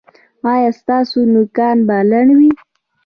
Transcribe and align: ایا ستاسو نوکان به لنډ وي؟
ایا 0.51 0.71
ستاسو 0.79 1.19
نوکان 1.33 1.77
به 1.87 1.95
لنډ 2.09 2.29
وي؟ 2.37 2.49